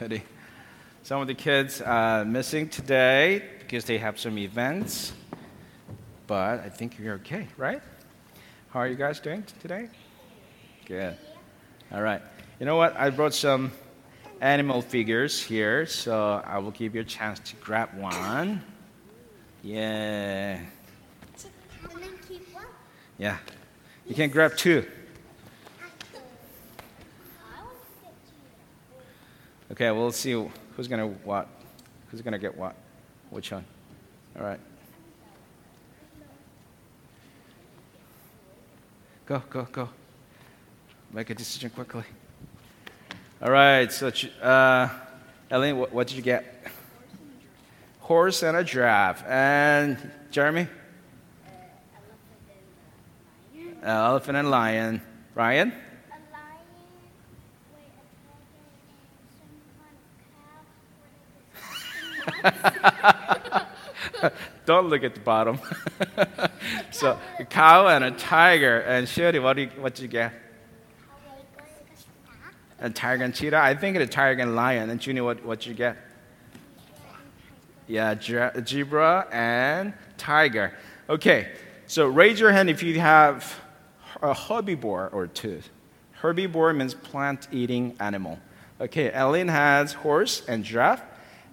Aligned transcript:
Shitty. 0.00 0.22
Some 1.02 1.20
of 1.20 1.26
the 1.26 1.34
kids 1.34 1.80
are 1.80 2.24
missing 2.24 2.68
today 2.68 3.42
because 3.58 3.84
they 3.84 3.98
have 3.98 4.18
some 4.18 4.38
events, 4.38 5.12
but 6.26 6.60
I 6.60 6.68
think 6.68 6.98
you're 6.98 7.14
okay, 7.16 7.48
right? 7.56 7.82
How 8.70 8.80
are 8.80 8.88
you 8.88 8.94
guys 8.94 9.20
doing 9.20 9.44
today? 9.60 9.88
Good. 10.86 11.16
All 11.92 12.02
right. 12.02 12.22
You 12.58 12.66
know 12.66 12.76
what? 12.76 12.96
I 12.96 13.10
brought 13.10 13.34
some 13.34 13.72
animal 14.40 14.80
figures 14.82 15.42
here, 15.42 15.86
so 15.86 16.42
I 16.44 16.58
will 16.58 16.70
give 16.70 16.94
you 16.94 17.00
a 17.00 17.04
chance 17.04 17.38
to 17.50 17.56
grab 17.56 17.90
one. 17.98 18.62
Yeah. 19.62 20.58
And 20.58 20.66
then 22.00 22.10
keep 22.28 22.54
one. 22.54 22.64
Yeah. 23.18 23.36
You 24.06 24.14
can 24.14 24.30
grab 24.30 24.56
two. 24.56 24.86
I 25.80 25.84
want 27.62 27.74
to 27.74 28.02
get 28.02 28.14
two. 28.26 29.61
Okay, 29.72 29.90
we'll 29.90 30.12
see 30.12 30.32
who's 30.76 30.88
gonna 30.88 31.06
what. 31.06 31.48
Who's 32.10 32.20
gonna 32.20 32.38
get 32.38 32.56
what? 32.56 32.74
Which 33.30 33.50
one? 33.52 33.64
All 34.36 34.44
right. 34.44 34.60
Go, 39.24 39.42
go, 39.48 39.66
go. 39.72 39.88
Make 41.12 41.30
a 41.30 41.34
decision 41.34 41.70
quickly. 41.70 42.04
All 43.40 43.50
right. 43.50 43.90
So, 43.90 44.08
uh, 44.42 44.88
Ellen, 45.50 45.78
what, 45.78 45.92
what 45.92 46.06
did 46.06 46.16
you 46.16 46.22
get? 46.22 46.66
Horse 48.00 48.42
and 48.42 48.56
a 48.56 48.64
giraffe. 48.64 49.24
And 49.26 49.96
Jeremy? 50.30 50.68
Uh, 53.82 53.86
elephant 53.86 54.36
and 54.36 54.50
lion. 54.50 55.00
Ryan? 55.34 55.68
A 55.68 55.72
lion, 55.72 56.58
wait, 57.74 57.82
a 57.86 58.04
tiger, 58.12 58.36
and 59.12 59.26
some 59.38 59.52
kind 59.78 59.96
of 59.96 60.12
cow. 61.54 62.11
Don't 64.66 64.88
look 64.88 65.02
at 65.02 65.14
the 65.14 65.20
bottom. 65.20 65.58
so, 66.90 67.18
a 67.38 67.44
cow 67.44 67.88
and 67.88 68.04
a 68.04 68.10
tiger. 68.12 68.80
And 68.80 69.08
Shirley, 69.08 69.38
what, 69.38 69.54
do 69.54 69.62
you, 69.62 69.68
what 69.78 69.98
you 70.00 70.08
get? 70.08 70.32
A 72.80 72.90
tiger 72.90 73.24
and 73.24 73.34
cheetah? 73.34 73.58
I 73.58 73.74
think 73.74 73.96
it's 73.96 74.08
a 74.08 74.12
tiger 74.12 74.42
and 74.42 74.56
lion. 74.56 74.90
And 74.90 75.00
Junior, 75.00 75.24
what, 75.24 75.44
what 75.44 75.66
you 75.66 75.74
get? 75.74 75.96
Yeah, 77.86 78.14
zebra 78.20 79.28
and 79.32 79.92
tiger. 80.16 80.72
Okay, 81.08 81.52
so 81.86 82.06
raise 82.06 82.40
your 82.40 82.52
hand 82.52 82.70
if 82.70 82.82
you 82.82 82.98
have 83.00 83.60
a 84.22 84.32
herbivore 84.32 85.12
or 85.12 85.26
two. 85.26 85.60
Herbivore 86.20 86.76
means 86.76 86.94
plant 86.94 87.48
eating 87.50 87.96
animal. 87.98 88.38
Okay, 88.80 89.12
Ellen 89.12 89.48
has 89.48 89.92
horse 89.92 90.42
and 90.48 90.64
giraffe, 90.64 91.02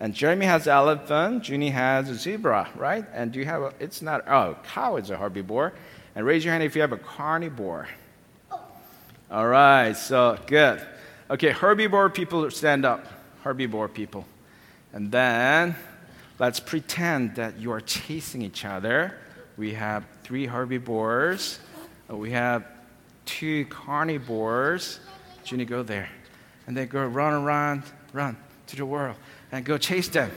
and 0.00 0.14
Jeremy 0.14 0.46
has 0.46 0.68
elephant, 0.68 1.48
Junie 1.48 1.70
has 1.70 2.08
a 2.08 2.14
zebra, 2.14 2.68
right? 2.76 3.04
And 3.12 3.32
do 3.32 3.40
you 3.40 3.44
have 3.46 3.62
a, 3.62 3.72
it's 3.80 4.00
not, 4.00 4.26
oh, 4.28 4.56
cow 4.62 4.96
is 4.96 5.10
a 5.10 5.16
herbivore. 5.16 5.72
And 6.14 6.24
raise 6.24 6.44
your 6.44 6.52
hand 6.52 6.62
if 6.62 6.76
you 6.76 6.82
have 6.82 6.92
a 6.92 6.98
carnivore. 6.98 7.88
All 9.30 9.46
right, 9.46 9.92
so 9.94 10.38
good. 10.46 10.80
Okay, 11.30 11.50
herbivore 11.50 12.14
people 12.14 12.48
stand 12.50 12.84
up. 12.84 13.06
Herbivore 13.44 13.92
people. 13.92 14.24
And 14.92 15.10
then 15.10 15.76
let's 16.38 16.60
pretend 16.60 17.34
that 17.34 17.58
you 17.58 17.72
are 17.72 17.80
chasing 17.80 18.42
each 18.42 18.64
other. 18.64 19.14
We 19.56 19.74
have 19.74 20.04
three 20.22 20.46
herbivores. 20.46 21.58
Uh, 22.10 22.16
We 22.16 22.30
have 22.30 22.64
two 23.26 23.66
carnivores. 23.66 25.00
Junie, 25.44 25.64
go 25.64 25.82
there. 25.82 26.08
And 26.66 26.76
then 26.76 26.86
go 26.86 27.04
run 27.04 27.32
around, 27.32 27.82
run 28.12 28.36
to 28.68 28.76
the 28.76 28.86
world, 28.86 29.16
and 29.52 29.64
go 29.64 29.78
chase 29.78 30.08
them. 30.08 30.30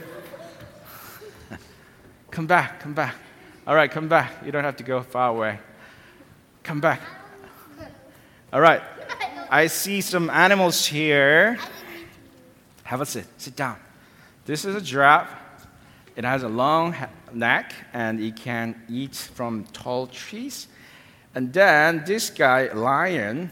come 2.30 2.46
back, 2.46 2.80
come 2.80 2.94
back. 2.94 3.14
All 3.66 3.74
right, 3.74 3.90
come 3.90 4.08
back. 4.08 4.32
You 4.44 4.50
don't 4.50 4.64
have 4.64 4.76
to 4.78 4.82
go 4.82 5.02
far 5.02 5.30
away. 5.30 5.58
Come 6.62 6.80
back. 6.80 7.00
All 8.52 8.60
right. 8.60 8.82
I 9.50 9.68
see 9.68 10.00
some 10.00 10.30
animals 10.30 10.86
here. 10.86 11.58
Have 12.84 13.00
a 13.00 13.06
sit. 13.06 13.26
Sit 13.38 13.54
down. 13.54 13.76
This 14.44 14.64
is 14.64 14.74
a 14.74 14.80
giraffe. 14.80 15.30
It 16.16 16.24
has 16.24 16.42
a 16.42 16.48
long 16.48 16.94
neck 17.32 17.72
and 17.92 18.20
it 18.20 18.36
can 18.36 18.82
eat 18.88 19.14
from 19.14 19.64
tall 19.72 20.06
trees. 20.06 20.68
And 21.34 21.52
then 21.52 22.02
this 22.06 22.30
guy, 22.30 22.72
lion, 22.72 23.50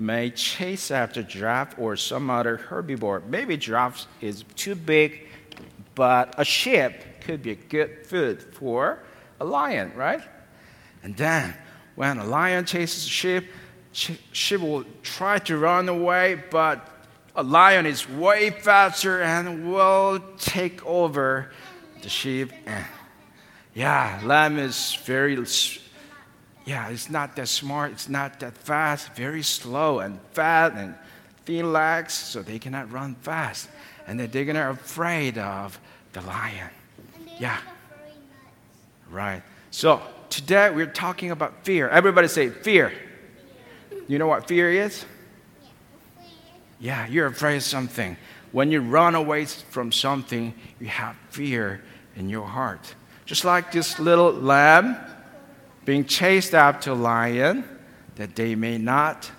may 0.00 0.30
chase 0.30 0.90
after 0.90 1.22
giraffe 1.22 1.78
or 1.78 1.94
some 1.94 2.30
other 2.30 2.56
herbivore. 2.56 3.24
Maybe 3.26 3.56
giraffe 3.56 4.06
is 4.20 4.44
too 4.56 4.74
big, 4.74 5.28
but 5.94 6.34
a 6.38 6.44
sheep 6.44 6.92
could 7.20 7.42
be 7.42 7.50
a 7.50 7.54
good 7.54 8.06
food 8.06 8.42
for 8.54 9.00
a 9.38 9.44
lion, 9.44 9.92
right? 9.94 10.22
And 11.02 11.16
then 11.16 11.54
when 11.96 12.18
a 12.18 12.24
lion 12.24 12.64
chases 12.64 13.04
a 13.04 13.08
sheep, 13.10 13.48
sh- 13.92 14.12
sheep 14.32 14.60
will 14.60 14.84
try 15.02 15.38
to 15.40 15.58
run 15.58 15.88
away, 15.88 16.42
but 16.50 16.88
a 17.36 17.42
lion 17.42 17.84
is 17.84 18.08
way 18.08 18.50
faster 18.50 19.20
and 19.20 19.70
will 19.70 20.20
take 20.38 20.84
over 20.86 21.50
the 22.02 22.08
sheep. 22.08 22.52
And 22.64 22.86
yeah, 23.74 24.20
lamb 24.24 24.58
is 24.58 24.98
very, 25.04 25.36
yeah, 26.70 26.88
it's 26.88 27.10
not 27.10 27.34
that 27.34 27.48
smart, 27.48 27.90
it's 27.90 28.08
not 28.08 28.38
that 28.38 28.56
fast, 28.56 29.12
very 29.16 29.42
slow 29.42 29.98
and 29.98 30.20
fat 30.30 30.72
and 30.76 30.94
thin 31.44 31.72
legs, 31.72 32.12
so 32.12 32.42
they 32.42 32.60
cannot 32.60 32.92
run 32.92 33.16
fast. 33.22 33.68
And 34.06 34.20
then 34.20 34.30
they're 34.30 34.44
gonna 34.44 34.70
afraid 34.70 35.36
of 35.36 35.80
the 36.12 36.20
lion. 36.20 36.70
And 37.16 37.26
they 37.26 37.36
Yeah. 37.40 37.54
nuts. 37.54 37.66
Right. 39.10 39.42
So 39.72 40.00
today 40.28 40.70
we're 40.70 40.86
talking 40.86 41.32
about 41.32 41.64
fear. 41.64 41.88
Everybody 41.88 42.28
say 42.28 42.50
fear. 42.50 42.92
You 44.06 44.20
know 44.20 44.28
what 44.28 44.46
fear 44.46 44.70
is? 44.70 45.04
Yeah, 46.78 47.04
you're 47.08 47.26
afraid 47.26 47.56
of 47.56 47.64
something. 47.64 48.16
When 48.52 48.70
you 48.70 48.80
run 48.80 49.16
away 49.16 49.46
from 49.46 49.90
something, 49.90 50.54
you 50.78 50.86
have 50.86 51.16
fear 51.30 51.82
in 52.14 52.28
your 52.28 52.46
heart. 52.46 52.94
Just 53.26 53.44
like 53.44 53.72
this 53.72 53.98
little 53.98 54.30
lamb 54.32 54.96
being 55.84 56.04
chased 56.04 56.54
after 56.54 56.90
a 56.90 56.94
lion, 56.94 57.64
that 58.16 58.36
they 58.36 58.54
may 58.54 58.78
not. 58.78 59.30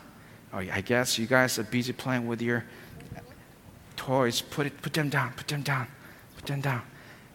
Oh, 0.53 0.57
I 0.57 0.81
guess 0.81 1.17
you 1.17 1.27
guys 1.27 1.57
are 1.59 1.63
busy 1.63 1.93
playing 1.93 2.27
with 2.27 2.41
your 2.41 2.65
toys. 3.95 4.41
Put 4.41 4.65
it, 4.65 4.81
put 4.81 4.93
them 4.93 5.09
down, 5.09 5.33
put 5.33 5.47
them 5.47 5.61
down, 5.61 5.87
put 6.35 6.45
them 6.45 6.61
down. 6.61 6.81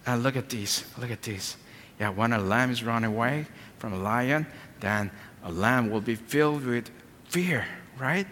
And 0.06 0.22
look 0.22 0.37
at 0.37 0.49
these, 0.49 0.84
look 0.99 1.11
at 1.11 1.22
these. 1.22 1.56
Yeah, 1.99 2.11
when 2.11 2.33
a 2.33 2.39
lamb 2.39 2.71
is 2.71 2.83
running 2.83 3.12
away 3.12 3.47
from 3.78 3.93
a 3.93 3.97
lion, 3.97 4.47
then 4.81 5.11
a 5.44 5.50
lamb 5.50 5.91
will 5.91 6.00
be 6.00 6.15
filled 6.15 6.65
with 6.65 6.91
fear, 7.25 7.67
right? 7.99 8.27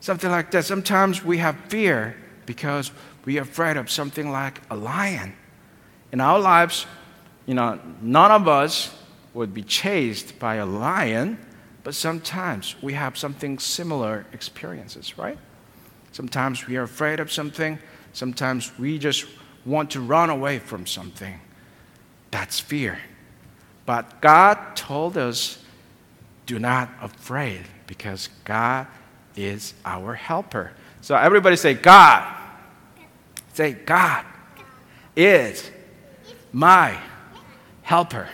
Something 0.00 0.30
like 0.30 0.50
that. 0.52 0.64
Sometimes 0.64 1.24
we 1.24 1.38
have 1.38 1.56
fear 1.68 2.16
because 2.46 2.92
we 3.24 3.38
are 3.38 3.42
afraid 3.42 3.76
of 3.76 3.90
something 3.90 4.30
like 4.30 4.60
a 4.70 4.76
lion. 4.76 5.34
In 6.12 6.20
our 6.20 6.38
lives, 6.38 6.86
you 7.44 7.54
know, 7.54 7.80
none 8.00 8.30
of 8.30 8.48
us 8.48 8.96
would 9.36 9.52
be 9.52 9.62
chased 9.62 10.38
by 10.38 10.54
a 10.54 10.64
lion, 10.64 11.38
but 11.84 11.94
sometimes 11.94 12.74
we 12.82 12.94
have 12.94 13.18
something 13.18 13.58
similar 13.58 14.24
experiences, 14.32 15.18
right? 15.18 15.38
Sometimes 16.12 16.66
we 16.66 16.78
are 16.78 16.84
afraid 16.84 17.20
of 17.20 17.30
something, 17.30 17.78
sometimes 18.14 18.76
we 18.78 18.98
just 18.98 19.26
want 19.66 19.90
to 19.90 20.00
run 20.00 20.30
away 20.30 20.58
from 20.58 20.86
something. 20.86 21.38
That's 22.30 22.58
fear. 22.58 22.98
But 23.84 24.22
God 24.22 24.74
told 24.74 25.18
us 25.18 25.62
do 26.46 26.58
not 26.58 26.88
afraid 27.02 27.66
because 27.86 28.30
God 28.44 28.86
is 29.36 29.74
our 29.84 30.14
helper. 30.14 30.72
So 31.02 31.14
everybody 31.14 31.56
say 31.56 31.74
God. 31.74 32.34
Say 33.52 33.72
God 33.72 34.24
is 35.14 35.70
my 36.52 36.98
helper. 37.82 38.28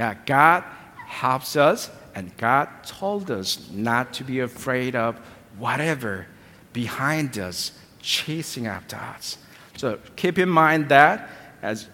Yeah, 0.00 0.14
God 0.24 0.64
helps 0.96 1.56
us 1.56 1.90
and 2.14 2.34
God 2.38 2.70
told 2.84 3.30
us 3.30 3.68
not 3.70 4.14
to 4.14 4.24
be 4.24 4.40
afraid 4.40 4.96
of 4.96 5.18
whatever 5.58 6.26
behind 6.72 7.38
us 7.38 7.72
chasing 8.00 8.66
after 8.66 8.96
us. 8.96 9.36
So 9.76 9.98
keep 10.16 10.38
in 10.38 10.48
mind 10.48 10.88
that 10.88 11.28
as 11.60 11.86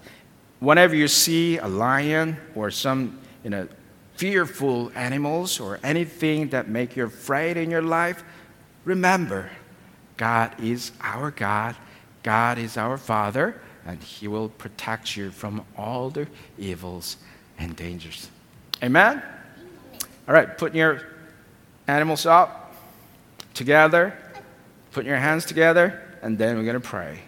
whenever 0.60 0.94
you 0.94 1.08
see 1.08 1.58
a 1.58 1.66
lion 1.66 2.36
or 2.54 2.70
some 2.70 3.18
you 3.42 3.50
know 3.50 3.66
fearful 4.14 4.92
animals 4.94 5.58
or 5.58 5.80
anything 5.82 6.50
that 6.50 6.68
make 6.68 6.94
you 6.94 7.06
afraid 7.06 7.56
in 7.56 7.72
your 7.72 7.82
life 7.82 8.22
remember 8.84 9.50
god 10.16 10.54
is 10.62 10.92
our 11.02 11.30
god 11.30 11.76
god 12.22 12.56
is 12.56 12.76
our 12.78 12.96
father 12.96 13.60
and 13.84 14.02
he 14.02 14.26
will 14.26 14.48
protect 14.48 15.16
you 15.16 15.30
from 15.30 15.62
all 15.76 16.08
the 16.08 16.26
evils 16.56 17.18
and 17.58 17.76
dangers 17.76 18.28
amen 18.82 19.22
all 20.28 20.34
right 20.34 20.58
putting 20.58 20.78
your 20.78 21.02
animals 21.88 22.26
up 22.26 22.74
together 23.54 24.16
putting 24.96 25.10
your 25.10 25.18
hands 25.18 25.44
together, 25.44 26.00
and 26.22 26.38
then 26.38 26.56
we're 26.56 26.64
going 26.64 26.72
to 26.72 26.80
pray. 26.80 27.20